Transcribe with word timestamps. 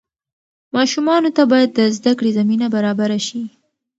ماشومانو 0.75 1.29
ته 1.37 1.43
باید 1.51 1.69
د 1.73 1.79
زدهکړې 1.97 2.31
زمینه 2.37 2.67
برابره 2.75 3.19
شي. 3.27 3.41